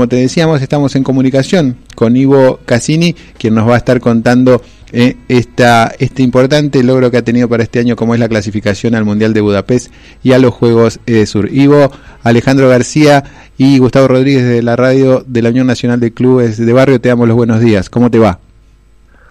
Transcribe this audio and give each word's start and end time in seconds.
Como 0.00 0.08
te 0.08 0.16
decíamos, 0.16 0.62
estamos 0.62 0.96
en 0.96 1.04
comunicación 1.04 1.76
con 1.94 2.16
Ivo 2.16 2.58
Cassini, 2.64 3.14
quien 3.36 3.54
nos 3.54 3.68
va 3.68 3.74
a 3.74 3.76
estar 3.76 4.00
contando 4.00 4.62
eh, 4.92 5.16
esta, 5.28 5.92
este 5.98 6.22
importante 6.22 6.82
logro 6.82 7.10
que 7.10 7.18
ha 7.18 7.22
tenido 7.22 7.50
para 7.50 7.64
este 7.64 7.80
año, 7.80 7.96
como 7.96 8.14
es 8.14 8.20
la 8.20 8.26
clasificación 8.26 8.94
al 8.94 9.04
Mundial 9.04 9.34
de 9.34 9.42
Budapest 9.42 9.92
y 10.22 10.32
a 10.32 10.38
los 10.38 10.54
Juegos 10.54 11.00
de 11.04 11.26
Sur. 11.26 11.52
Ivo, 11.52 11.92
Alejandro 12.22 12.66
García 12.70 13.24
y 13.58 13.76
Gustavo 13.76 14.08
Rodríguez 14.08 14.48
de 14.48 14.62
la 14.62 14.74
radio 14.74 15.22
de 15.26 15.42
la 15.42 15.50
Unión 15.50 15.66
Nacional 15.66 16.00
de 16.00 16.14
Clubes 16.14 16.56
de 16.56 16.72
Barrio, 16.72 16.98
te 16.98 17.10
damos 17.10 17.28
los 17.28 17.36
buenos 17.36 17.60
días. 17.60 17.90
¿Cómo 17.90 18.10
te 18.10 18.18
va? 18.18 18.38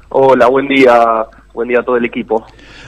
Hola, 0.10 0.46
buen 0.50 0.68
día, 0.68 1.26
buen 1.60 1.68
día 1.68 1.82
a 1.82 1.84
todo 1.84 1.98
el 1.98 2.06
equipo. 2.06 2.46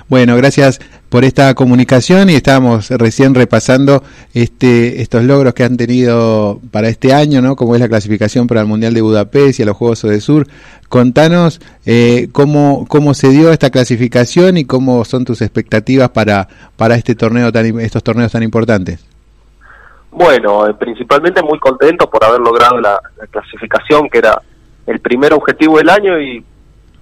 Bueno, 0.07 0.37
gracias 0.37 0.79
por 1.09 1.25
esta 1.25 1.53
comunicación 1.55 2.29
y 2.29 2.35
estábamos 2.35 2.89
recién 2.89 3.35
repasando 3.35 4.01
este, 4.33 5.01
estos 5.01 5.25
logros 5.25 5.53
que 5.53 5.65
han 5.65 5.75
tenido 5.75 6.61
para 6.71 6.87
este 6.87 7.13
año, 7.13 7.41
¿no? 7.41 7.57
Como 7.57 7.75
es 7.75 7.81
la 7.81 7.89
clasificación 7.89 8.47
para 8.47 8.61
el 8.61 8.67
Mundial 8.67 8.93
de 8.93 9.01
Budapest 9.01 9.59
y 9.59 9.63
a 9.63 9.65
los 9.65 9.75
Juegos 9.75 10.03
de 10.03 10.21
Sur. 10.21 10.47
Contanos 10.87 11.59
eh, 11.85 12.29
cómo, 12.31 12.85
cómo 12.87 13.13
se 13.13 13.27
dio 13.27 13.51
esta 13.51 13.71
clasificación 13.71 14.55
y 14.55 14.63
cómo 14.63 15.03
son 15.03 15.25
tus 15.25 15.41
expectativas 15.41 16.09
para, 16.09 16.47
para 16.77 16.95
este 16.95 17.13
torneo 17.13 17.51
tan, 17.51 17.77
estos 17.81 18.03
torneos 18.03 18.31
tan 18.31 18.43
importantes. 18.43 19.05
Bueno, 20.11 20.65
eh, 20.67 20.73
principalmente 20.75 21.43
muy 21.43 21.59
contento 21.59 22.09
por 22.09 22.23
haber 22.23 22.39
logrado 22.39 22.79
la 22.79 23.01
clasificación, 23.29 24.09
que 24.09 24.19
era 24.19 24.41
el 24.87 24.99
primer 25.01 25.33
objetivo 25.33 25.77
del 25.77 25.89
año 25.89 26.19
y 26.19 26.43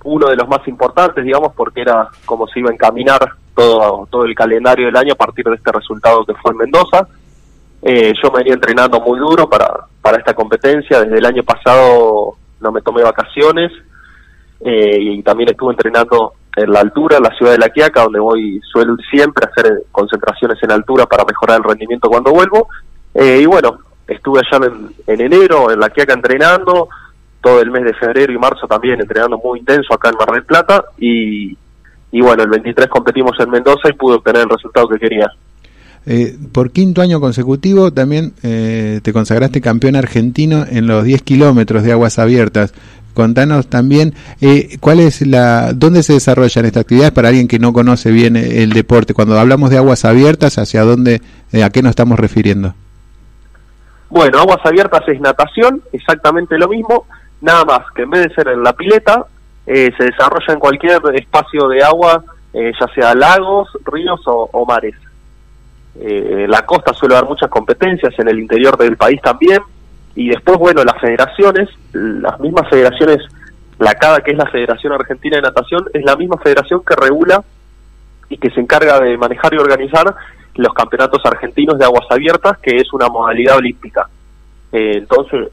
uno 0.03 0.27
de 0.27 0.35
los 0.35 0.47
más 0.47 0.67
importantes, 0.67 1.23
digamos, 1.23 1.53
porque 1.53 1.81
era 1.81 2.09
como 2.25 2.47
se 2.47 2.59
iba 2.59 2.69
a 2.69 2.73
encaminar 2.73 3.19
todo, 3.55 4.07
todo 4.09 4.25
el 4.25 4.35
calendario 4.35 4.85
del 4.85 4.95
año 4.95 5.13
a 5.13 5.17
partir 5.17 5.45
de 5.45 5.55
este 5.55 5.71
resultado 5.71 6.25
que 6.25 6.33
fue 6.35 6.51
en 6.51 6.57
Mendoza. 6.57 7.07
Eh, 7.81 8.13
yo 8.21 8.31
me 8.31 8.39
venía 8.39 8.53
entrenando 8.53 8.99
muy 8.99 9.19
duro 9.19 9.49
para, 9.49 9.85
para 10.01 10.17
esta 10.17 10.33
competencia. 10.33 11.01
Desde 11.01 11.17
el 11.17 11.25
año 11.25 11.43
pasado 11.43 12.35
no 12.59 12.71
me 12.71 12.81
tomé 12.81 13.03
vacaciones 13.03 13.71
eh, 14.61 14.97
y 14.99 15.23
también 15.23 15.49
estuve 15.49 15.71
entrenando 15.71 16.33
en 16.55 16.71
la 16.71 16.81
altura, 16.81 17.17
en 17.17 17.23
la 17.23 17.35
ciudad 17.35 17.53
de 17.53 17.57
La 17.57 17.69
Quiaca, 17.69 18.03
donde 18.03 18.19
voy, 18.19 18.59
suelo 18.71 18.95
siempre 19.09 19.45
a 19.45 19.49
hacer 19.49 19.83
concentraciones 19.91 20.61
en 20.63 20.71
altura 20.71 21.05
para 21.05 21.23
mejorar 21.23 21.57
el 21.57 21.63
rendimiento 21.63 22.09
cuando 22.09 22.31
vuelvo. 22.31 22.67
Eh, 23.13 23.39
y 23.41 23.45
bueno, 23.45 23.79
estuve 24.07 24.39
allá 24.39 24.65
en, 24.65 24.89
en 25.07 25.21
enero 25.21 25.71
en 25.71 25.79
La 25.79 25.89
Quiaca 25.89 26.13
entrenando, 26.13 26.89
todo 27.41 27.61
el 27.61 27.71
mes 27.71 27.83
de 27.83 27.93
febrero 27.93 28.33
y 28.33 28.37
marzo 28.37 28.67
también 28.67 28.99
entrenando 28.99 29.37
muy 29.37 29.59
intenso 29.59 29.93
acá 29.93 30.09
en 30.09 30.15
Mar 30.15 30.31
del 30.31 30.43
Plata 30.43 30.83
y, 30.97 31.57
y 32.11 32.21
bueno, 32.21 32.43
el 32.43 32.49
23 32.49 32.87
competimos 32.87 33.39
en 33.39 33.49
Mendoza 33.49 33.89
y 33.89 33.93
pude 33.93 34.15
obtener 34.15 34.43
el 34.43 34.49
resultado 34.49 34.87
que 34.89 34.99
quería. 34.99 35.31
Eh, 36.05 36.37
por 36.53 36.71
quinto 36.71 37.01
año 37.01 37.19
consecutivo 37.19 37.91
también 37.91 38.33
eh, 38.41 38.99
te 39.03 39.13
consagraste 39.13 39.61
campeón 39.61 39.95
argentino 39.95 40.65
en 40.67 40.87
los 40.87 41.03
10 41.03 41.21
kilómetros 41.21 41.83
de 41.83 41.91
aguas 41.91 42.19
abiertas. 42.19 42.73
Contanos 43.13 43.67
también 43.67 44.13
eh, 44.39 44.77
cuál 44.79 45.01
es 45.01 45.25
la, 45.27 45.73
dónde 45.73 46.03
se 46.03 46.13
desarrollan 46.13 46.65
estas 46.65 46.81
actividades 46.81 47.11
para 47.11 47.27
alguien 47.27 47.47
que 47.47 47.59
no 47.59 47.73
conoce 47.73 48.11
bien 48.11 48.37
el 48.37 48.71
deporte. 48.71 49.13
Cuando 49.13 49.37
hablamos 49.37 49.69
de 49.69 49.77
aguas 49.77 50.05
abiertas, 50.05 50.57
¿hacia 50.57 50.83
dónde, 50.83 51.21
a 51.61 51.69
qué 51.69 51.81
nos 51.81 51.91
estamos 51.91 52.17
refiriendo? 52.17 52.73
Bueno, 54.09 54.39
aguas 54.39 54.59
abiertas 54.63 55.01
es 55.07 55.19
natación, 55.19 55.81
exactamente 55.91 56.57
lo 56.57 56.69
mismo. 56.69 57.05
Nada 57.41 57.65
más 57.65 57.91
que 57.95 58.03
en 58.03 58.09
vez 58.09 58.27
de 58.27 58.35
ser 58.35 58.49
en 58.49 58.63
la 58.63 58.73
pileta, 58.73 59.25
eh, 59.71 59.91
se 59.97 60.05
desarrolla 60.05 60.53
en 60.53 60.59
cualquier 60.59 60.99
espacio 61.13 61.67
de 61.67 61.83
agua, 61.83 62.23
eh, 62.53 62.71
ya 62.79 62.87
sea 62.87 63.13
lagos, 63.13 63.69
ríos 63.85 64.19
o, 64.25 64.65
mares. 64.65 64.95
Eh, 66.01 66.47
la 66.49 66.65
costa 66.65 66.91
suele 66.91 67.15
haber 67.15 67.29
muchas 67.29 67.51
competencias, 67.51 68.17
en 68.17 68.29
el 68.29 68.39
interior 68.39 68.75
del 68.77 68.97
país 68.97 69.21
también, 69.21 69.61
y 70.15 70.29
después, 70.29 70.57
bueno, 70.57 70.83
las 70.83 70.99
federaciones, 70.99 71.69
las 71.93 72.39
mismas 72.39 72.67
federaciones, 72.67 73.19
la 73.77 73.93
CADA, 73.93 74.21
que 74.21 74.31
es 74.31 74.37
la 74.37 74.47
Federación 74.47 74.91
Argentina 74.91 75.37
de 75.37 75.43
Natación, 75.43 75.85
es 75.93 76.03
la 76.03 76.15
misma 76.15 76.37
federación 76.39 76.81
que 76.83 76.95
regula 76.95 77.43
y 78.27 78.37
que 78.37 78.49
se 78.49 78.59
encarga 78.59 78.99
de 78.99 79.17
manejar 79.17 79.53
y 79.53 79.57
organizar 79.57 80.15
los 80.55 80.73
campeonatos 80.73 81.21
argentinos 81.25 81.77
de 81.77 81.85
aguas 81.85 82.05
abiertas, 82.09 82.57
que 82.57 82.77
es 82.77 82.91
una 82.91 83.07
modalidad 83.07 83.57
olímpica. 83.57 84.09
entonces, 84.71 85.47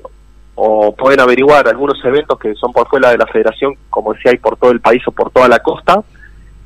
o 0.57 0.95
pueden 0.97 1.21
averiguar 1.21 1.69
algunos 1.69 2.03
eventos 2.05 2.39
que 2.39 2.55
son 2.55 2.73
por 2.73 2.89
fuera 2.89 3.11
de 3.11 3.19
la 3.19 3.27
federación, 3.27 3.75
como 3.91 4.15
si 4.15 4.29
hay 4.29 4.39
por 4.39 4.57
todo 4.57 4.71
el 4.71 4.81
país 4.81 5.03
o 5.07 5.13
por 5.13 5.31
toda 5.31 5.49
la 5.49 5.61
costa, 5.61 6.03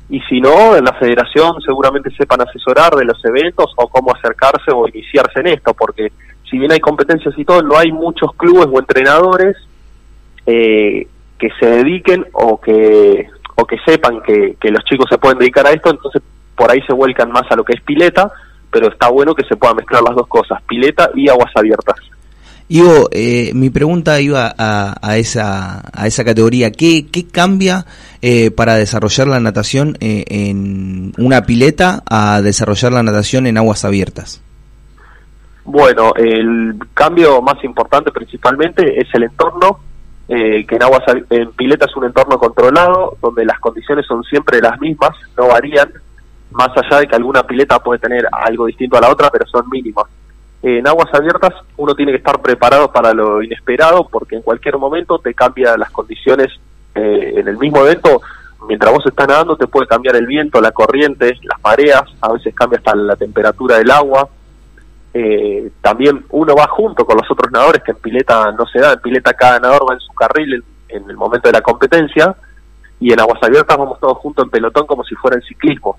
y 0.09 0.19
si 0.21 0.41
no, 0.41 0.75
en 0.75 0.83
la 0.83 0.93
federación 0.93 1.61
seguramente 1.61 2.09
sepan 2.11 2.41
asesorar 2.41 2.95
de 2.95 3.05
los 3.05 3.23
eventos 3.23 3.71
o 3.75 3.87
cómo 3.87 4.13
acercarse 4.13 4.71
o 4.73 4.87
iniciarse 4.87 5.41
en 5.41 5.47
esto, 5.47 5.73
porque 5.73 6.11
si 6.49 6.57
bien 6.57 6.71
hay 6.71 6.79
competencias 6.79 7.33
y 7.37 7.45
todo, 7.45 7.61
no 7.61 7.77
hay 7.77 7.91
muchos 7.91 8.33
clubes 8.35 8.67
o 8.71 8.79
entrenadores 8.79 9.55
eh, 10.45 11.07
que 11.37 11.49
se 11.59 11.65
dediquen 11.65 12.25
o 12.33 12.59
que 12.59 13.27
o 13.55 13.65
que 13.65 13.77
sepan 13.85 14.21
que, 14.21 14.55
que 14.59 14.71
los 14.71 14.83
chicos 14.85 15.05
se 15.09 15.17
pueden 15.17 15.37
dedicar 15.37 15.67
a 15.67 15.71
esto, 15.71 15.91
entonces 15.91 16.21
por 16.55 16.71
ahí 16.71 16.81
se 16.81 16.93
vuelcan 16.93 17.31
más 17.31 17.43
a 17.49 17.55
lo 17.55 17.63
que 17.63 17.73
es 17.73 17.81
pileta, 17.81 18.31
pero 18.71 18.87
está 18.87 19.09
bueno 19.09 19.35
que 19.35 19.45
se 19.45 19.55
puedan 19.55 19.75
mezclar 19.75 20.01
las 20.01 20.15
dos 20.15 20.27
cosas, 20.27 20.61
pileta 20.63 21.11
y 21.13 21.29
aguas 21.29 21.51
abiertas. 21.55 21.95
Ivo, 22.73 23.09
eh, 23.11 23.51
mi 23.53 23.69
pregunta 23.69 24.21
iba 24.21 24.55
a, 24.57 25.17
esa, 25.17 25.81
a 25.91 26.07
esa 26.07 26.23
categoría. 26.23 26.71
¿Qué, 26.71 27.05
qué 27.11 27.27
cambia 27.27 27.85
eh, 28.21 28.49
para 28.49 28.75
desarrollar 28.75 29.27
la 29.27 29.41
natación 29.41 29.97
eh, 29.99 30.23
en 30.27 31.11
una 31.17 31.41
pileta 31.41 32.01
a 32.09 32.41
desarrollar 32.41 32.93
la 32.93 33.03
natación 33.03 33.45
en 33.45 33.57
aguas 33.57 33.83
abiertas? 33.83 34.41
Bueno, 35.65 36.13
el 36.15 36.75
cambio 36.93 37.41
más 37.41 37.61
importante 37.65 38.09
principalmente 38.09 39.01
es 39.01 39.13
el 39.15 39.23
entorno, 39.23 39.79
que 40.29 40.65
en 40.69 40.83
aguas 40.83 41.03
en 41.29 41.51
pileta 41.51 41.87
es 41.87 41.95
un 41.97 42.05
entorno 42.05 42.39
controlado, 42.39 43.17
donde 43.21 43.43
las 43.43 43.59
condiciones 43.59 44.05
son 44.05 44.23
siempre 44.23 44.61
las 44.61 44.79
mismas, 44.79 45.11
no 45.37 45.49
varían, 45.49 45.91
más 46.51 46.69
allá 46.77 47.01
de 47.01 47.07
que 47.07 47.17
alguna 47.17 47.43
pileta 47.43 47.79
puede 47.79 47.99
tener 47.99 48.25
algo 48.31 48.67
distinto 48.67 48.97
a 48.97 49.01
la 49.01 49.09
otra, 49.09 49.29
pero 49.29 49.45
son 49.45 49.65
mínimas 49.69 50.05
en 50.63 50.87
aguas 50.87 51.11
abiertas 51.13 51.53
uno 51.77 51.95
tiene 51.95 52.11
que 52.11 52.19
estar 52.19 52.39
preparado 52.41 52.91
para 52.91 53.13
lo 53.13 53.41
inesperado 53.41 54.07
porque 54.07 54.35
en 54.35 54.43
cualquier 54.43 54.77
momento 54.77 55.17
te 55.17 55.33
cambia 55.33 55.75
las 55.75 55.89
condiciones 55.89 56.49
eh, 56.93 57.33
en 57.37 57.47
el 57.47 57.57
mismo 57.57 57.79
evento. 57.79 58.21
Mientras 58.67 58.93
vos 58.93 59.03
estás 59.07 59.27
nadando 59.27 59.57
te 59.57 59.65
puede 59.65 59.87
cambiar 59.87 60.15
el 60.15 60.27
viento 60.27 60.61
la 60.61 60.71
corriente 60.71 61.35
las 61.41 61.59
mareas 61.63 62.03
a 62.21 62.31
veces 62.31 62.53
cambia 62.53 62.77
hasta 62.77 62.95
la 62.95 63.15
temperatura 63.15 63.77
del 63.77 63.89
agua. 63.89 64.29
Eh, 65.13 65.71
también 65.81 66.25
uno 66.29 66.55
va 66.55 66.67
junto 66.67 67.05
con 67.05 67.17
los 67.17 67.29
otros 67.29 67.51
nadadores 67.51 67.81
que 67.83 67.91
en 67.91 67.97
pileta 67.97 68.51
no 68.51 68.65
se 68.67 68.79
da 68.79 68.93
en 68.93 68.99
pileta 69.01 69.33
cada 69.33 69.59
nadador 69.59 69.89
va 69.89 69.95
en 69.95 69.99
su 69.99 70.13
carril 70.13 70.63
en, 70.87 71.09
el 71.09 71.17
momento 71.17 71.49
de 71.49 71.53
la 71.53 71.61
competencia. 71.61 72.35
Y 72.99 73.11
en 73.11 73.19
aguas 73.19 73.41
abiertas 73.41 73.75
vamos 73.75 73.99
todos 73.99 74.19
juntos 74.19 74.45
en 74.45 74.51
pelotón 74.51 74.85
como 74.85 75.03
si 75.03 75.15
fuera 75.15 75.37
en 75.37 75.41
ciclismo 75.41 75.97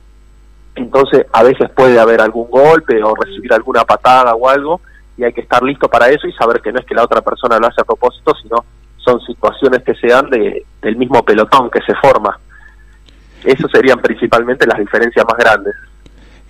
entonces 0.74 1.26
a 1.32 1.42
veces 1.42 1.70
puede 1.70 1.98
haber 2.00 2.20
algún 2.20 2.48
golpe 2.50 3.02
o 3.02 3.14
recibir 3.14 3.52
alguna 3.52 3.84
patada 3.84 4.34
o 4.34 4.48
algo 4.48 4.80
y 5.16 5.24
hay 5.24 5.32
que 5.32 5.42
estar 5.42 5.62
listo 5.62 5.88
para 5.88 6.08
eso 6.08 6.26
y 6.26 6.32
saber 6.32 6.60
que 6.62 6.72
no 6.72 6.80
es 6.80 6.86
que 6.86 6.94
la 6.94 7.04
otra 7.04 7.20
persona 7.20 7.58
lo 7.58 7.66
hace 7.66 7.82
a 7.82 7.84
propósito, 7.84 8.34
sino 8.42 8.64
son 8.96 9.20
situaciones 9.20 9.82
que 9.82 9.94
se 9.94 10.06
dan 10.06 10.30
de, 10.30 10.64
del 10.80 10.96
mismo 10.96 11.22
pelotón 11.22 11.70
que 11.70 11.80
se 11.86 11.94
forma. 11.96 12.38
Esas 13.44 13.70
serían 13.70 14.00
principalmente 14.00 14.66
las 14.66 14.78
diferencias 14.78 15.24
más 15.28 15.36
grandes. 15.36 15.74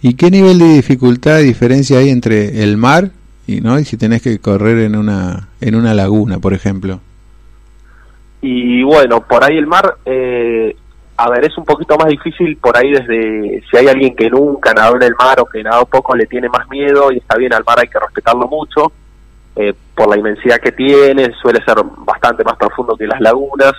¿Y 0.03 0.15
qué 0.15 0.31
nivel 0.31 0.59
de 0.59 0.67
dificultad, 0.67 1.39
diferencia 1.39 1.99
hay 1.99 2.11
entre 2.11 2.63
el 2.63 2.77
mar 2.77 3.11
y 3.47 3.61
no 3.61 3.79
y 3.79 3.85
si 3.85 3.97
tenés 3.97 4.23
que 4.23 4.39
correr 4.39 4.79
en 4.79 4.97
una 4.97 5.49
en 5.61 5.75
una 5.75 5.95
laguna, 5.95 6.39
por 6.39 6.55
ejemplo? 6.55 7.01
Y 8.41 8.83
bueno, 8.83 9.21
por 9.27 9.45
ahí 9.45 9.57
el 9.57 9.67
mar 9.67 9.97
eh, 10.05 10.77
a 11.25 11.31
ver, 11.31 11.45
es 11.45 11.57
un 11.57 11.65
poquito 11.65 11.97
más 11.97 12.09
difícil 12.09 12.57
por 12.57 12.77
ahí 12.77 12.91
desde 12.91 13.63
si 13.71 13.77
hay 13.77 13.87
alguien 13.87 14.17
que 14.17 14.29
nunca 14.29 14.75
nadó 14.75 14.97
en 14.97 15.05
el 15.05 15.15
mar 15.15 15.39
o 15.39 15.45
que 15.45 15.63
nadó 15.63 15.87
poco 15.87 16.17
le 16.17 16.27
tiene 16.27 16.49
más 16.49 16.69
miedo 16.69 17.13
y 17.13 17.19
está 17.19 17.37
bien 17.37 17.55
al 17.55 17.63
mar 17.63 17.79
hay 17.79 17.87
que 17.87 18.01
respetarlo 18.01 18.49
mucho 18.49 18.91
eh, 19.55 19.73
por 19.95 20.09
la 20.09 20.17
inmensidad 20.17 20.57
que 20.59 20.73
tiene, 20.73 21.33
suele 21.41 21.63
ser 21.65 21.77
bastante 21.99 22.43
más 22.43 22.57
profundo 22.57 22.97
que 22.97 23.07
las 23.07 23.21
lagunas, 23.21 23.73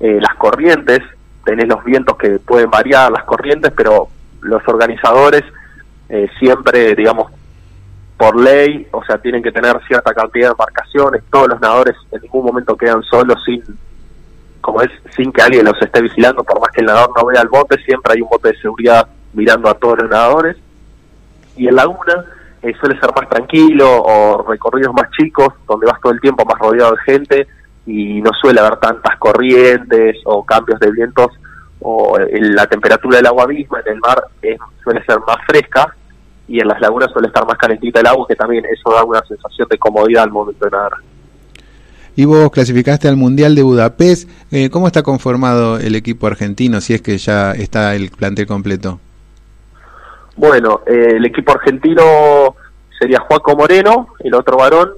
eh, 0.00 0.18
las 0.18 0.34
corrientes, 0.36 1.00
tenés 1.44 1.68
los 1.68 1.84
vientos 1.84 2.16
que 2.16 2.38
pueden 2.38 2.70
variar 2.70 3.12
las 3.12 3.24
corrientes, 3.24 3.70
pero 3.76 4.08
los 4.40 4.66
organizadores 4.66 5.42
eh, 6.08 6.26
siempre, 6.38 6.94
digamos, 6.94 7.30
por 8.16 8.40
ley, 8.40 8.86
o 8.92 9.04
sea, 9.04 9.18
tienen 9.18 9.42
que 9.42 9.52
tener 9.52 9.78
cierta 9.86 10.14
cantidad 10.14 10.46
de 10.46 10.52
embarcaciones, 10.52 11.22
todos 11.30 11.48
los 11.48 11.60
nadadores 11.60 11.96
en 12.12 12.22
ningún 12.22 12.46
momento 12.46 12.78
quedan 12.78 13.02
solos 13.02 13.42
sin 13.44 13.62
como 14.68 14.82
es 14.82 14.90
sin 15.16 15.32
que 15.32 15.40
alguien 15.40 15.64
los 15.64 15.80
esté 15.80 16.02
vigilando, 16.02 16.44
por 16.44 16.60
más 16.60 16.68
que 16.70 16.82
el 16.82 16.88
nadador 16.88 17.10
no 17.16 17.24
vea 17.24 17.40
el 17.40 17.48
bote, 17.48 17.82
siempre 17.86 18.12
hay 18.12 18.20
un 18.20 18.28
bote 18.28 18.50
de 18.50 18.58
seguridad 18.58 19.08
mirando 19.32 19.70
a 19.70 19.72
todos 19.72 20.00
los 20.02 20.10
nadadores. 20.10 20.58
Y 21.56 21.68
en 21.68 21.74
laguna 21.74 22.26
eh, 22.60 22.74
suele 22.78 23.00
ser 23.00 23.08
más 23.16 23.30
tranquilo 23.30 24.02
o 24.02 24.44
recorridos 24.46 24.92
más 24.92 25.10
chicos, 25.12 25.54
donde 25.66 25.86
vas 25.86 25.98
todo 26.02 26.12
el 26.12 26.20
tiempo 26.20 26.44
más 26.44 26.58
rodeado 26.58 26.92
de 26.92 27.12
gente 27.12 27.46
y 27.86 28.20
no 28.20 28.30
suele 28.38 28.60
haber 28.60 28.76
tantas 28.76 29.16
corrientes 29.18 30.16
o 30.26 30.44
cambios 30.44 30.78
de 30.80 30.92
vientos 30.92 31.28
o 31.80 32.18
eh, 32.18 32.28
la 32.38 32.66
temperatura 32.66 33.16
del 33.16 33.26
agua 33.26 33.46
misma 33.46 33.80
en 33.86 33.94
el 33.94 34.00
mar 34.00 34.22
suele 34.84 35.02
ser 35.06 35.18
más 35.20 35.38
fresca 35.46 35.96
y 36.46 36.60
en 36.60 36.68
las 36.68 36.78
lagunas 36.82 37.10
suele 37.10 37.28
estar 37.28 37.46
más 37.46 37.56
calentita 37.56 38.00
el 38.00 38.06
agua, 38.06 38.26
que 38.28 38.36
también 38.36 38.66
eso 38.66 38.92
da 38.92 39.02
una 39.02 39.22
sensación 39.22 39.66
de 39.70 39.78
comodidad 39.78 40.24
al 40.24 40.30
momento 40.30 40.62
de 40.66 40.70
nadar. 40.70 40.92
Y 42.18 42.24
vos 42.24 42.50
clasificaste 42.50 43.06
al 43.06 43.14
Mundial 43.14 43.54
de 43.54 43.62
Budapest. 43.62 44.28
Eh, 44.50 44.70
¿Cómo 44.70 44.88
está 44.88 45.04
conformado 45.04 45.78
el 45.78 45.94
equipo 45.94 46.26
argentino 46.26 46.80
si 46.80 46.92
es 46.92 47.00
que 47.00 47.16
ya 47.16 47.52
está 47.52 47.94
el 47.94 48.10
plantel 48.10 48.44
completo? 48.48 48.98
Bueno, 50.34 50.80
eh, 50.84 51.12
el 51.14 51.24
equipo 51.24 51.52
argentino 51.52 52.56
sería 52.98 53.20
Juaco 53.20 53.54
Moreno, 53.54 54.08
el 54.18 54.34
otro 54.34 54.56
varón, 54.56 54.94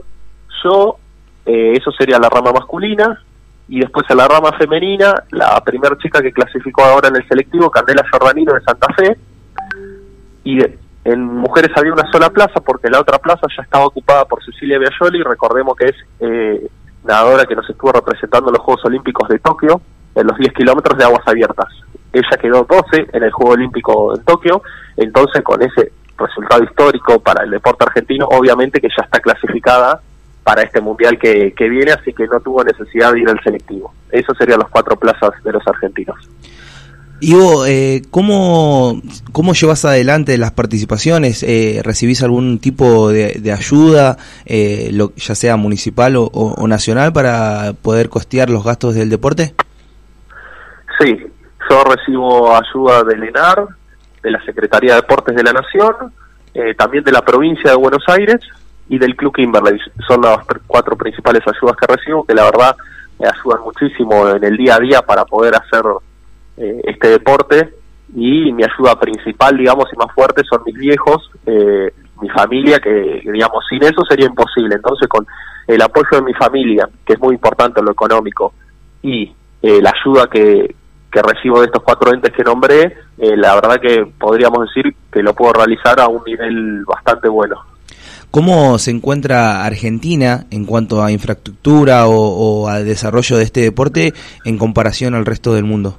yo, 0.64 0.96
eh, 1.44 1.74
eso 1.76 1.92
sería 1.92 2.18
la 2.18 2.30
rama 2.30 2.52
masculina, 2.52 3.22
y 3.68 3.80
después 3.80 4.06
en 4.08 4.16
la 4.16 4.26
rama 4.26 4.52
femenina, 4.52 5.12
la 5.32 5.62
primera 5.62 5.98
chica 5.98 6.22
que 6.22 6.32
clasificó 6.32 6.84
ahora 6.84 7.08
en 7.08 7.16
el 7.16 7.28
selectivo, 7.28 7.70
Candela 7.70 8.02
Giordanino 8.10 8.54
de 8.54 8.62
Santa 8.62 8.94
Fe, 8.94 9.18
y 10.44 10.58
en 11.04 11.22
mujeres 11.22 11.70
había 11.76 11.92
una 11.92 12.10
sola 12.10 12.30
plaza 12.30 12.60
porque 12.60 12.88
la 12.88 13.00
otra 13.00 13.18
plaza 13.18 13.46
ya 13.54 13.62
estaba 13.62 13.84
ocupada 13.84 14.24
por 14.24 14.42
Cecilia 14.42 14.78
Biagioli, 14.78 15.22
recordemos 15.22 15.76
que 15.76 15.84
es 15.84 15.96
eh, 16.20 16.66
nadadora 17.04 17.46
que 17.46 17.54
nos 17.54 17.68
estuvo 17.68 17.92
representando 17.92 18.50
en 18.50 18.54
los 18.54 18.62
Juegos 18.62 18.84
Olímpicos 18.84 19.28
de 19.28 19.38
Tokio, 19.38 19.80
en 20.14 20.26
los 20.26 20.36
10 20.36 20.52
kilómetros 20.52 20.98
de 20.98 21.04
aguas 21.04 21.26
abiertas. 21.26 21.68
Ella 22.12 22.36
quedó 22.40 22.64
12 22.64 23.08
en 23.12 23.22
el 23.22 23.30
Juego 23.30 23.52
Olímpico 23.52 24.14
en 24.14 24.24
Tokio, 24.24 24.62
entonces 24.96 25.42
con 25.42 25.62
ese 25.62 25.92
resultado 26.18 26.62
histórico 26.64 27.20
para 27.20 27.44
el 27.44 27.50
deporte 27.50 27.84
argentino, 27.84 28.26
obviamente 28.30 28.80
que 28.80 28.88
ya 28.88 29.04
está 29.04 29.20
clasificada 29.20 30.00
para 30.42 30.62
este 30.62 30.80
mundial 30.80 31.18
que, 31.18 31.52
que 31.52 31.68
viene, 31.68 31.92
así 31.92 32.12
que 32.12 32.26
no 32.26 32.40
tuvo 32.40 32.64
necesidad 32.64 33.12
de 33.12 33.20
ir 33.20 33.28
al 33.28 33.40
selectivo. 33.42 33.92
Esos 34.10 34.36
serían 34.36 34.58
los 34.58 34.68
cuatro 34.68 34.96
plazas 34.96 35.30
de 35.44 35.52
los 35.52 35.66
argentinos. 35.66 36.16
Ivo, 37.22 37.66
eh, 37.66 38.00
¿cómo, 38.10 39.02
¿cómo 39.32 39.52
llevas 39.52 39.84
adelante 39.84 40.38
las 40.38 40.52
participaciones? 40.52 41.42
Eh, 41.42 41.82
¿Recibís 41.84 42.22
algún 42.22 42.58
tipo 42.58 43.10
de, 43.10 43.52
ayuda, 43.52 44.16
eh, 44.46 44.88
lo, 44.92 45.14
ya 45.16 45.34
sea 45.34 45.56
municipal 45.56 46.14
o, 46.16 46.66
nacional, 46.66 47.12
para 47.12 47.74
poder 47.74 48.08
costear 48.08 48.48
los 48.48 48.64
gastos 48.64 48.94
del 48.94 49.10
deporte? 49.10 49.54
Sí, 50.98 51.14
yo 51.68 51.84
recibo 51.84 52.56
ayuda 52.56 53.04
del 53.04 53.24
ENAR, 53.24 53.66
de 54.22 54.30
la 54.30 54.42
Secretaría 54.44 54.94
de 54.94 55.02
Deportes 55.02 55.36
de 55.36 55.42
la 55.42 55.52
Nación, 55.52 55.94
eh, 56.54 56.74
también 56.74 57.04
de 57.04 57.12
la 57.12 57.22
provincia 57.22 57.70
de 57.70 57.76
Buenos 57.76 58.02
Aires 58.08 58.40
y 58.88 58.98
del 58.98 59.14
Club 59.14 59.34
Kimberley. 59.34 59.78
Son 60.08 60.22
las 60.22 60.38
cuatro 60.66 60.96
principales 60.96 61.42
ayudas 61.46 61.76
que 61.76 61.86
recibo, 61.86 62.24
que 62.24 62.34
la 62.34 62.44
verdad 62.44 62.76
me 63.18 63.28
ayudan 63.28 63.60
muchísimo 63.62 64.26
en 64.30 64.42
el 64.42 64.56
día 64.56 64.76
a 64.76 64.80
día 64.80 65.02
para 65.02 65.26
poder 65.26 65.54
hacer 65.54 65.82
eh, 66.60 66.80
este 66.84 67.08
deporte 67.08 67.74
y 68.14 68.52
mi 68.52 68.62
ayuda 68.62 68.98
principal, 68.98 69.56
digamos, 69.56 69.86
y 69.92 69.96
más 69.96 70.14
fuerte 70.14 70.42
son 70.48 70.62
mis 70.64 70.76
viejos, 70.76 71.30
eh, 71.46 71.92
mi 72.20 72.28
familia, 72.28 72.78
que 72.78 73.22
digamos, 73.24 73.64
sin 73.68 73.82
eso 73.82 74.04
sería 74.08 74.26
imposible. 74.26 74.74
Entonces, 74.76 75.08
con 75.08 75.26
el 75.66 75.80
apoyo 75.80 76.08
de 76.12 76.22
mi 76.22 76.34
familia, 76.34 76.88
que 77.04 77.14
es 77.14 77.20
muy 77.20 77.34
importante 77.34 77.82
lo 77.82 77.92
económico, 77.92 78.52
y 79.02 79.32
la 79.62 79.92
ayuda 79.94 80.26
que, 80.26 80.74
que 81.10 81.22
recibo 81.22 81.60
de 81.60 81.66
estos 81.66 81.82
cuatro 81.82 82.12
entes 82.12 82.32
que 82.32 82.44
nombré, 82.44 82.96
eh, 83.18 83.36
la 83.36 83.54
verdad 83.54 83.80
que 83.80 84.06
podríamos 84.18 84.68
decir 84.68 84.94
que 85.12 85.22
lo 85.22 85.34
puedo 85.34 85.52
realizar 85.52 86.00
a 86.00 86.08
un 86.08 86.22
nivel 86.24 86.84
bastante 86.84 87.28
bueno. 87.28 87.56
¿Cómo 88.30 88.78
se 88.78 88.92
encuentra 88.92 89.64
Argentina 89.64 90.46
en 90.52 90.64
cuanto 90.64 91.02
a 91.02 91.10
infraestructura 91.10 92.06
o, 92.06 92.68
al 92.68 92.84
desarrollo 92.84 93.36
de 93.36 93.42
este 93.42 93.60
deporte 93.60 94.14
en 94.44 94.56
comparación 94.56 95.14
al 95.14 95.26
resto 95.26 95.52
del 95.52 95.64
mundo? 95.64 95.98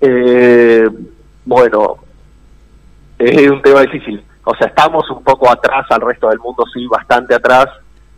Eh, 0.00 0.88
bueno, 1.44 1.96
es 3.18 3.50
un 3.50 3.62
tema 3.62 3.80
difícil. 3.82 4.22
O 4.44 4.54
sea, 4.54 4.68
estamos 4.68 5.08
un 5.10 5.22
poco 5.24 5.50
atrás 5.50 5.86
al 5.90 6.00
resto 6.00 6.28
del 6.28 6.38
mundo, 6.38 6.64
sí, 6.72 6.86
bastante 6.86 7.34
atrás. 7.34 7.66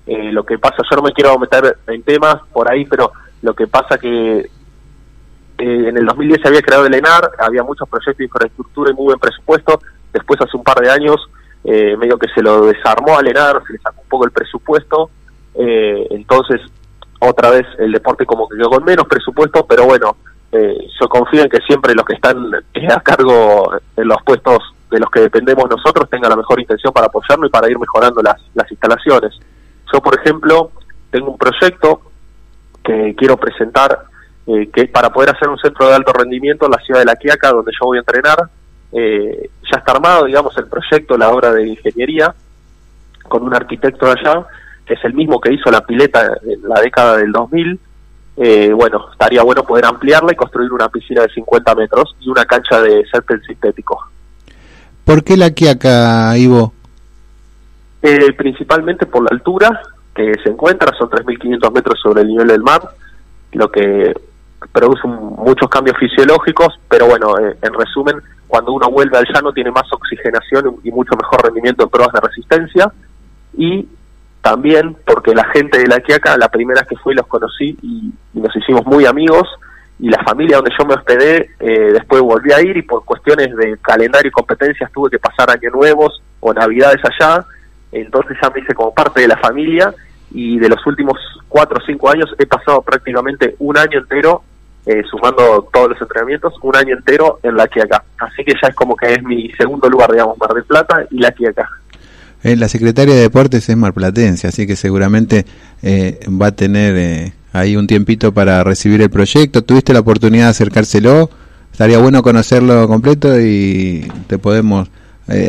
Eh, 0.07 0.33
lo 0.33 0.45
que 0.45 0.59
pasa, 0.59 0.77
yo 0.91 0.97
no 0.97 1.03
me 1.03 1.13
quiero 1.13 1.39
meter 1.39 1.79
en 1.87 2.03
temas 2.03 2.37
por 2.53 2.71
ahí, 2.71 2.85
pero 2.85 3.13
lo 3.43 3.55
que 3.55 3.67
pasa 3.67 3.99
que 3.99 4.39
eh, 5.59 5.89
en 5.89 5.97
el 5.97 6.07
2010 6.07 6.41
se 6.41 6.49
había 6.49 6.63
creado 6.63 6.87
el 6.87 6.95
ENAR, 6.95 7.31
había 7.39 7.63
muchos 7.63 7.89
proyectos 7.89 8.17
de 8.17 8.25
infraestructura 8.25 8.91
y 8.91 8.95
muy 8.95 9.07
buen 9.07 9.19
presupuesto. 9.19 9.81
Después, 10.13 10.41
hace 10.41 10.57
un 10.57 10.65
par 10.65 10.79
de 10.81 10.91
años, 10.91 11.17
eh, 11.65 11.97
medio 11.97 12.19
que 12.19 12.29
se 12.35 12.43
lo 12.43 12.67
desarmó 12.67 13.19
al 13.19 13.27
ENAR, 13.27 13.63
se 13.67 13.73
le 13.73 13.79
sacó 13.81 14.01
un 14.03 14.09
poco 14.09 14.25
el 14.25 14.31
presupuesto. 14.31 15.11
Eh, 15.55 16.07
entonces, 16.11 16.61
otra 17.21 17.51
vez 17.51 17.67
el 17.79 17.93
deporte 17.93 18.25
como 18.25 18.49
que 18.49 18.57
quedó 18.57 18.71
con 18.71 18.85
menos 18.85 19.07
presupuesto, 19.09 19.67
pero 19.67 19.85
bueno, 19.87 20.17
yo 20.53 21.09
confío 21.09 21.43
en 21.43 21.49
que 21.49 21.61
siempre 21.61 21.95
los 21.95 22.05
que 22.05 22.15
están 22.15 22.50
a 22.55 23.00
cargo 23.00 23.73
en 23.97 24.09
los 24.09 24.17
puestos 24.25 24.75
de 24.91 24.99
los 24.99 25.11
que 25.11 25.21
dependemos 25.21 25.69
nosotros 25.69 26.09
tengan 26.09 26.31
la 26.31 26.37
mejor 26.37 26.59
intención 26.59 26.93
para 26.93 27.06
apoyarnos 27.06 27.49
y 27.49 27.53
para 27.53 27.71
ir 27.71 27.79
mejorando 27.79 28.23
las, 28.23 28.41
las 28.55 28.71
instalaciones. 28.71 29.39
Yo, 29.93 30.00
por 30.00 30.19
ejemplo, 30.19 30.71
tengo 31.11 31.33
un 31.33 31.39
proyecto 31.39 32.00
que 32.83 33.15
quiero 33.17 33.37
presentar 33.37 34.06
eh, 34.47 34.71
que 34.73 34.87
para 34.87 35.11
poder 35.11 35.31
hacer 35.31 35.49
un 35.49 35.59
centro 35.59 35.89
de 35.89 35.95
alto 35.95 36.12
rendimiento 36.12 36.65
en 36.65 36.73
la 36.73 36.79
ciudad 36.79 37.00
de 37.00 37.06
La 37.06 37.17
Quiaca, 37.17 37.50
donde 37.50 37.73
yo 37.73 37.87
voy 37.87 37.99
a 37.99 38.00
entrenar. 38.00 38.49
Eh, 38.93 39.50
ya 39.71 39.79
está 39.79 39.93
armado, 39.93 40.25
digamos, 40.25 40.56
el 40.56 40.67
proyecto, 40.69 41.19
la 41.19 41.29
obra 41.29 41.53
de 41.53 41.69
ingeniería, 41.69 42.35
con 43.25 43.43
un 43.43 43.55
arquitecto 43.55 44.06
de 44.06 44.12
allá, 44.12 44.47
que 44.87 44.95
es 44.95 45.05
el 45.05 45.12
mismo 45.12 45.39
que 45.39 45.53
hizo 45.53 45.71
la 45.71 45.83
pileta 45.83 46.39
en 46.43 46.67
la 46.67 46.81
década 46.81 47.19
del 47.19 47.31
2000. 47.31 47.79
Eh, 48.40 48.73
bueno, 48.73 49.08
estaría 49.11 49.43
bueno 49.43 49.64
poder 49.64 49.85
ampliarla 49.85 50.32
y 50.32 50.37
construir 50.37 50.73
una 50.73 50.88
piscina 50.88 51.23
de 51.23 51.29
50 51.31 51.75
metros 51.75 52.14
y 52.20 52.29
una 52.29 52.44
cancha 52.44 52.81
de 52.81 53.05
césped 53.11 53.40
sintético. 53.46 54.00
¿Por 55.05 55.25
qué 55.25 55.37
La 55.37 55.50
Quiaca, 55.50 56.37
Ivo? 56.37 56.73
principalmente 58.37 59.06
por 59.06 59.25
la 59.25 59.31
altura 59.32 59.81
que 60.14 60.32
se 60.43 60.50
encuentra, 60.50 60.96
son 60.96 61.11
3.500 61.11 61.73
metros 61.73 62.00
sobre 62.00 62.23
el 62.23 62.29
nivel 62.29 62.49
del 62.49 62.62
mar, 62.62 62.81
lo 63.52 63.70
que 63.70 64.14
produce 64.73 65.06
muchos 65.06 65.69
cambios 65.69 65.96
fisiológicos, 65.99 66.79
pero 66.88 67.06
bueno, 67.06 67.38
eh, 67.38 67.56
en 67.62 67.73
resumen, 67.73 68.17
cuando 68.46 68.73
uno 68.73 68.90
vuelve 68.90 69.19
al 69.19 69.26
llano 69.32 69.52
tiene 69.52 69.70
más 69.70 69.85
oxigenación 69.93 70.76
y 70.82 70.90
mucho 70.90 71.14
mejor 71.17 71.44
rendimiento 71.44 71.85
en 71.85 71.90
pruebas 71.90 72.12
de 72.12 72.20
resistencia 72.20 72.93
y 73.56 73.87
también 74.49 74.97
porque 75.05 75.35
la 75.35 75.45
gente 75.53 75.79
de 75.79 75.87
la 75.87 76.00
Quiaca, 76.00 76.39
la 76.39 76.49
primera 76.49 76.83
que 76.89 76.97
fui 76.97 77.15
los 77.15 77.27
conocí 77.27 77.77
y, 77.83 78.11
nos 78.33 78.55
hicimos 78.56 78.87
muy 78.87 79.05
amigos 79.05 79.47
y 79.99 80.09
la 80.09 80.23
familia 80.23 80.56
donde 80.56 80.71
yo 80.79 80.87
me 80.87 80.95
hospedé 80.95 81.50
eh, 81.61 81.93
después 81.93 82.23
volví 82.23 82.53
a 82.53 82.62
ir 82.62 82.77
y 82.79 82.83
por 82.83 83.05
cuestiones 83.05 83.55
de 83.55 83.77
calendario 83.83 84.29
y 84.29 84.33
competencias 84.33 84.91
tuve 84.91 85.11
que 85.11 85.19
pasar 85.19 85.50
años 85.50 85.75
nuevos 85.75 86.23
o 86.41 86.55
navidades 86.55 87.00
allá, 87.05 87.45
entonces 87.93 88.39
ya 88.41 88.49
me 88.49 88.61
hice 88.61 88.73
como 88.75 88.95
parte 88.95 89.21
de 89.21 89.29
la 89.29 89.37
familia 89.37 89.93
y 90.31 90.59
de 90.59 90.69
los 90.71 90.87
últimos 90.87 91.19
cuatro 91.49 91.79
o 91.83 91.85
cinco 91.85 92.09
años 92.09 92.35
he 92.39 92.47
pasado 92.47 92.81
prácticamente 92.81 93.55
un 93.59 93.76
año 93.76 93.99
entero, 93.99 94.45
eh, 94.87 95.02
sumando 95.11 95.69
todos 95.71 95.90
los 95.90 96.00
entrenamientos, 96.00 96.55
un 96.62 96.75
año 96.75 96.97
entero 96.97 97.38
en 97.43 97.55
la 97.55 97.67
Quiaca. 97.67 98.02
Así 98.19 98.45
que 98.45 98.55
ya 98.62 98.69
es 98.69 98.75
como 98.75 98.97
que 98.97 99.12
es 99.12 99.23
mi 99.23 99.50
segundo 99.59 99.90
lugar, 99.90 100.11
digamos, 100.11 100.38
Mar 100.38 100.55
del 100.55 100.64
Plata 100.64 101.05
y 101.11 101.19
la 101.19 101.33
Quiaca. 101.33 101.69
Eh, 102.42 102.57
la 102.57 102.68
secretaria 102.68 103.14
de 103.14 103.23
Deportes 103.23 103.68
es 103.68 103.76
marplatense, 103.76 104.47
así 104.47 104.66
que 104.66 104.76
seguramente 104.76 105.45
eh, 105.83 106.21
va 106.28 106.47
a 106.49 106.52
tener 106.52 107.33
ahí 107.52 107.76
un 107.76 107.87
tiempito 107.87 108.33
para 108.33 108.62
recibir 108.64 109.00
el 109.02 109.11
proyecto. 109.11 109.62
¿Tuviste 109.62 109.92
la 109.92 110.00
oportunidad 110.00 110.45
de 110.45 110.50
acercárselo? 110.50 111.30
Estaría 111.73 111.99
bueno 111.99 112.23
conocerlo 112.23 112.87
completo 112.88 113.40
y 113.40 114.07
te 114.26 114.38
podemos 114.38 114.88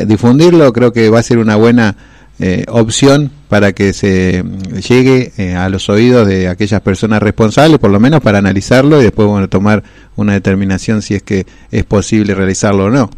difundirlo. 0.05 0.73
Creo 0.73 0.91
que 0.91 1.09
va 1.09 1.19
a 1.19 1.23
ser 1.23 1.37
una 1.37 1.55
buena 1.55 1.95
eh, 2.41 2.63
opción 2.69 3.31
para 3.49 3.73
que 3.73 3.91
se 3.91 4.45
llegue 4.87 5.33
eh, 5.37 5.55
a 5.55 5.67
los 5.67 5.89
oídos 5.89 6.25
de 6.25 6.47
aquellas 6.47 6.79
personas 6.79 7.21
responsables, 7.21 7.79
por 7.79 7.91
lo 7.91 7.99
menos 7.99 8.21
para 8.21 8.37
analizarlo 8.37 9.01
y 9.01 9.03
después 9.03 9.27
bueno, 9.27 9.49
tomar 9.49 9.83
una 10.15 10.33
determinación 10.33 11.01
si 11.01 11.15
es 11.15 11.23
que 11.23 11.45
es 11.69 11.83
posible 11.83 12.33
realizarlo 12.33 12.85
o 12.85 12.89
no. 12.89 13.09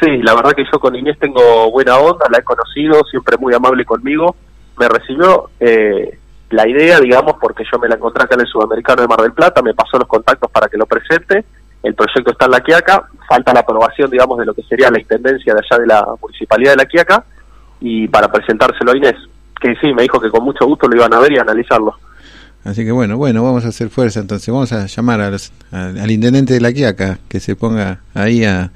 Sí, 0.00 0.16
la 0.22 0.34
verdad 0.34 0.52
que 0.52 0.64
yo 0.70 0.80
con 0.80 0.96
Inés 0.96 1.18
tengo 1.18 1.70
buena 1.70 1.98
onda, 1.98 2.26
la 2.30 2.38
he 2.38 2.42
conocido, 2.42 3.02
siempre 3.10 3.36
muy 3.36 3.52
amable 3.52 3.84
conmigo. 3.84 4.34
Me 4.78 4.88
recibió 4.88 5.50
eh, 5.60 6.18
la 6.50 6.66
idea, 6.66 6.98
digamos, 7.00 7.34
porque 7.38 7.64
yo 7.70 7.78
me 7.78 7.88
la 7.88 7.96
encontré 7.96 8.24
acá 8.24 8.34
en 8.34 8.40
el 8.40 8.46
Sudamericano 8.46 9.02
de 9.02 9.08
Mar 9.08 9.20
del 9.20 9.32
Plata, 9.32 9.60
me 9.60 9.74
pasó 9.74 9.98
los 9.98 10.08
contactos 10.08 10.50
para 10.50 10.68
que 10.68 10.78
lo 10.78 10.86
presente. 10.86 11.44
El 11.82 11.94
proyecto 11.94 12.32
está 12.32 12.46
en 12.46 12.50
La 12.50 12.60
Quiaca, 12.60 13.08
falta 13.28 13.52
la 13.52 13.60
aprobación, 13.60 14.10
digamos, 14.10 14.38
de 14.38 14.46
lo 14.46 14.54
que 14.54 14.62
sería 14.62 14.90
la 14.90 15.00
intendencia 15.00 15.54
de 15.54 15.60
allá 15.60 15.80
de 15.80 15.86
la 15.86 16.06
Municipalidad 16.20 16.72
de 16.72 16.76
La 16.76 16.86
Quiaca 16.86 17.24
y 17.80 18.08
para 18.08 18.30
presentárselo 18.30 18.92
a 18.92 18.96
Inés, 18.96 19.16
que 19.60 19.74
sí, 19.80 19.92
me 19.92 20.02
dijo 20.02 20.20
que 20.20 20.30
con 20.30 20.44
mucho 20.44 20.66
gusto 20.66 20.88
lo 20.88 20.96
iban 20.96 21.12
a 21.12 21.20
ver 21.20 21.32
y 21.32 21.38
analizarlo. 21.38 21.94
Así 22.64 22.84
que 22.84 22.92
bueno, 22.92 23.16
bueno, 23.16 23.42
vamos 23.42 23.64
a 23.64 23.68
hacer 23.68 23.88
fuerza 23.88 24.20
entonces, 24.20 24.52
vamos 24.52 24.72
a 24.72 24.86
llamar 24.86 25.20
al 25.20 26.10
intendente 26.10 26.52
de 26.54 26.60
la 26.60 26.72
Quiaca, 26.72 27.18
que 27.28 27.40
se 27.40 27.56
ponga 27.56 28.00
ahí 28.12 28.44
a, 28.44 28.70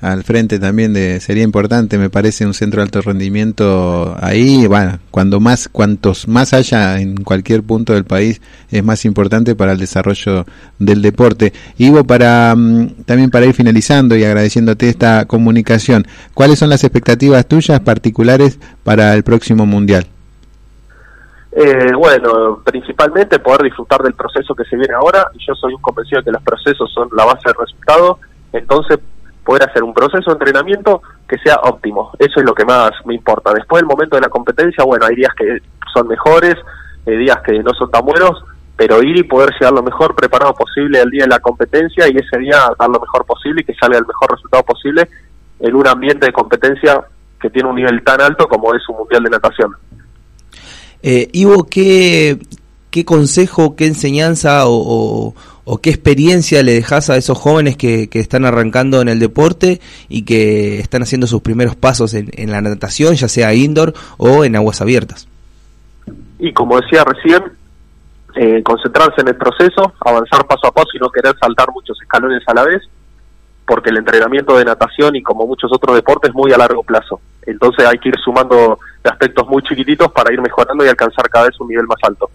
al 0.00 0.24
frente 0.24 0.58
también 0.58 0.92
de 0.92 1.20
sería 1.20 1.42
importante 1.42 1.96
me 1.96 2.10
parece 2.10 2.44
un 2.44 2.52
centro 2.52 2.80
de 2.80 2.84
alto 2.84 3.00
rendimiento 3.00 4.14
ahí 4.20 4.66
bueno 4.66 4.98
cuando 5.10 5.40
más 5.40 5.68
cuantos 5.68 6.28
más 6.28 6.52
haya 6.52 7.00
en 7.00 7.16
cualquier 7.24 7.62
punto 7.62 7.94
del 7.94 8.04
país 8.04 8.42
es 8.70 8.84
más 8.84 9.06
importante 9.06 9.54
para 9.54 9.72
el 9.72 9.78
desarrollo 9.78 10.44
del 10.78 11.00
deporte. 11.00 11.52
Ivo 11.78 12.04
para 12.04 12.54
mm, 12.54 13.04
también 13.06 13.30
para 13.30 13.46
ir 13.46 13.54
finalizando 13.54 14.16
y 14.16 14.24
agradeciéndote 14.24 14.88
esta 14.88 15.24
comunicación 15.24 16.06
cuáles 16.34 16.58
son 16.58 16.68
las 16.68 16.84
expectativas 16.84 17.46
tuyas 17.46 17.80
particulares 17.80 18.58
para 18.84 19.14
el 19.14 19.22
próximo 19.22 19.64
mundial 19.66 20.06
Eh, 21.52 21.92
bueno, 21.96 22.60
principalmente 22.62 23.38
poder 23.38 23.62
disfrutar 23.62 24.02
del 24.02 24.12
proceso 24.12 24.54
que 24.54 24.64
se 24.64 24.76
viene 24.76 24.92
ahora, 24.94 25.30
yo 25.38 25.54
soy 25.54 25.72
un 25.72 25.80
convencido 25.80 26.20
de 26.20 26.26
que 26.26 26.32
los 26.32 26.42
procesos 26.42 26.92
son 26.92 27.08
la 27.16 27.24
base 27.24 27.40
del 27.46 27.54
resultado, 27.58 28.18
entonces 28.52 28.98
poder 29.46 29.62
hacer 29.62 29.82
un 29.84 29.94
proceso 29.94 30.30
de 30.30 30.32
entrenamiento 30.32 31.00
que 31.28 31.38
sea 31.38 31.56
óptimo, 31.62 32.10
eso 32.18 32.40
es 32.40 32.44
lo 32.44 32.52
que 32.52 32.64
más 32.64 32.90
me 33.04 33.14
importa. 33.14 33.54
Después 33.54 33.80
del 33.80 33.88
momento 33.88 34.16
de 34.16 34.22
la 34.22 34.28
competencia, 34.28 34.84
bueno, 34.84 35.06
hay 35.06 35.14
días 35.14 35.32
que 35.38 35.58
son 35.94 36.08
mejores, 36.08 36.56
hay 37.06 37.16
días 37.16 37.38
que 37.46 37.62
no 37.62 37.72
son 37.72 37.90
tan 37.90 38.04
buenos, 38.04 38.44
pero 38.76 39.02
ir 39.02 39.16
y 39.16 39.22
poder 39.22 39.50
llegar 39.52 39.72
lo 39.72 39.82
mejor 39.82 40.14
preparado 40.14 40.52
posible 40.52 41.00
el 41.00 41.10
día 41.10 41.24
de 41.24 41.30
la 41.30 41.38
competencia 41.38 42.06
y 42.08 42.16
ese 42.16 42.38
día 42.38 42.58
dar 42.78 42.90
lo 42.90 43.00
mejor 43.00 43.24
posible 43.24 43.62
y 43.62 43.64
que 43.64 43.74
salga 43.74 43.98
el 43.98 44.06
mejor 44.06 44.32
resultado 44.32 44.64
posible 44.64 45.08
en 45.60 45.74
un 45.74 45.86
ambiente 45.86 46.26
de 46.26 46.32
competencia 46.32 47.00
que 47.40 47.48
tiene 47.48 47.68
un 47.68 47.76
nivel 47.76 48.02
tan 48.04 48.20
alto 48.20 48.46
como 48.48 48.74
es 48.74 48.82
un 48.88 48.98
mundial 48.98 49.22
de 49.22 49.30
natación. 49.30 49.72
Eh, 51.02 51.28
Ivo, 51.32 51.64
¿qué, 51.64 52.38
¿qué 52.90 53.04
consejo, 53.04 53.76
qué 53.76 53.86
enseñanza 53.86 54.62
o, 54.66 55.34
qué 55.82 55.90
experiencia 55.90 56.62
le 56.62 56.72
dejas 56.72 57.10
a 57.10 57.16
esos 57.16 57.36
jóvenes 57.38 57.76
que, 57.76 58.08
están 58.12 58.44
arrancando 58.44 59.00
en 59.00 59.08
el 59.08 59.18
deporte 59.18 59.80
y 60.08 60.24
que 60.24 60.78
están 60.78 61.02
haciendo 61.02 61.26
sus 61.26 61.42
primeros 61.42 61.76
pasos 61.76 62.14
en, 62.14 62.30
en 62.34 62.50
la 62.50 62.60
natación, 62.60 63.14
ya 63.14 63.28
sea 63.28 63.52
indoor 63.54 63.92
o 64.16 64.44
en 64.44 64.56
aguas 64.56 64.80
abiertas? 64.80 65.28
Y 66.38 66.52
como 66.52 66.80
decía 66.80 67.04
recién, 67.04 67.42
eh, 68.38 68.62
concentrarse 68.62 69.22
en 69.22 69.28
el 69.28 69.36
proceso, 69.36 69.94
avanzar 70.00 70.46
paso 70.46 70.66
a 70.66 70.70
paso 70.70 70.90
y 70.94 70.98
no 70.98 71.08
querer 71.08 71.34
saltar 71.40 71.68
muchos 71.72 71.96
escalones 72.02 72.42
a 72.46 72.52
la 72.52 72.64
vez, 72.64 72.82
porque 73.66 73.88
el 73.88 73.96
entrenamiento 73.96 74.58
de 74.58 74.64
natación 74.66 75.16
y 75.16 75.22
como 75.22 75.46
muchos 75.46 75.72
otros 75.72 75.96
deportes 75.96 76.28
es 76.28 76.34
muy 76.34 76.52
a 76.52 76.58
largo 76.58 76.82
plazo. 76.82 77.18
Entonces 77.46 77.86
hay 77.86 77.98
que 77.98 78.10
ir 78.10 78.14
sumando 78.22 78.78
aspectos 79.04 79.48
muy 79.48 79.62
chiquititos 79.62 80.12
para 80.12 80.32
ir 80.32 80.40
mejorando 80.42 80.84
y 80.84 80.88
alcanzar 80.88 81.30
cada 81.30 81.46
vez 81.46 81.58
un 81.60 81.68
nivel 81.68 81.86
más 81.86 81.98
alto. 82.02 82.28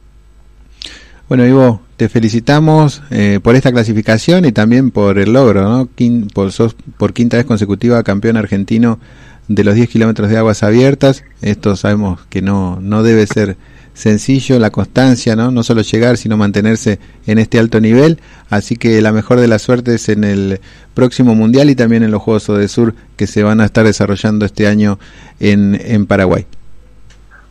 Bueno, 1.32 1.48
Ivo, 1.48 1.80
te 1.96 2.10
felicitamos 2.10 3.02
eh, 3.10 3.40
por 3.42 3.56
esta 3.56 3.72
clasificación 3.72 4.44
y 4.44 4.52
también 4.52 4.92
por 4.92 5.18
el 5.18 5.32
logro, 5.32 5.62
¿no? 5.62 5.88
por, 6.34 6.52
sos 6.52 6.76
por 6.98 7.14
quinta 7.14 7.38
vez 7.38 7.46
consecutiva 7.46 8.04
campeón 8.04 8.36
argentino 8.36 9.00
de 9.48 9.64
los 9.64 9.76
10 9.76 9.88
kilómetros 9.88 10.28
de 10.28 10.38
aguas 10.38 10.62
abiertas. 10.62 11.24
Esto 11.42 11.78
sabemos 11.78 12.20
que 12.30 12.42
no, 12.42 12.80
no 12.82 13.02
debe 13.02 13.26
ser 13.28 13.56
sencillo, 13.94 14.60
la 14.60 14.72
constancia, 14.72 15.38
¿no? 15.38 15.52
No 15.52 15.64
solo 15.64 15.84
llegar, 15.84 16.18
sino 16.18 16.36
mantenerse 16.36 17.00
en 17.26 17.40
este 17.40 17.60
alto 17.60 17.80
nivel. 17.80 18.20
Así 18.50 18.76
que 18.76 19.02
la 19.02 19.14
mejor 19.14 19.40
de 19.40 19.48
las 19.48 19.62
suertes 19.62 20.10
en 20.10 20.26
el 20.26 20.60
próximo 20.94 21.34
Mundial 21.34 21.70
y 21.70 21.76
también 21.76 22.04
en 22.04 22.12
los 22.12 22.22
Juegos 22.22 22.46
de 22.48 22.68
Sur 22.68 22.94
que 23.16 23.26
se 23.26 23.42
van 23.42 23.62
a 23.62 23.66
estar 23.66 23.86
desarrollando 23.86 24.44
este 24.44 24.68
año 24.68 25.00
en, 25.40 25.80
en 25.82 26.08
Paraguay. 26.08 26.46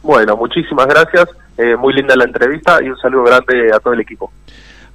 Bueno, 0.03 0.37
muchísimas 0.37 0.87
gracias. 0.87 1.29
Eh, 1.61 1.77
muy 1.77 1.93
linda 1.93 2.17
la 2.17 2.25
entrevista 2.25 2.79
y 2.83 2.89
un 2.89 2.97
saludo 2.97 3.25
grande 3.25 3.71
a 3.75 3.79
todo 3.81 3.93
el 3.93 4.01
equipo. 4.01 4.33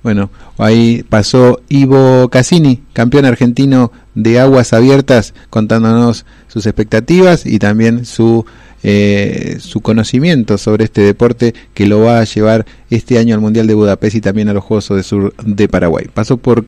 Bueno, 0.01 0.31
ahí 0.57 1.03
pasó 1.07 1.61
Ivo 1.69 2.27
Cassini, 2.29 2.81
campeón 2.93 3.25
argentino 3.25 3.91
de 4.15 4.39
aguas 4.39 4.73
abiertas, 4.73 5.35
contándonos 5.51 6.25
sus 6.47 6.65
expectativas 6.65 7.45
y 7.45 7.59
también 7.59 8.05
su 8.05 8.45
eh, 8.87 9.57
su 9.61 9.81
conocimiento 9.81 10.59
sobre 10.59 10.83
este 10.83 11.01
deporte 11.01 11.55
que 11.73 11.87
lo 11.87 12.01
va 12.01 12.19
a 12.19 12.23
llevar 12.23 12.67
este 12.91 13.17
año 13.17 13.33
al 13.33 13.41
Mundial 13.41 13.65
de 13.65 13.73
Budapest 13.73 14.15
y 14.17 14.21
también 14.21 14.47
a 14.47 14.53
los 14.53 14.63
Juegos 14.63 14.89
de 14.89 15.01
Sur 15.01 15.33
de 15.43 15.67
Paraguay. 15.67 16.07
Pasó 16.13 16.37
por 16.37 16.61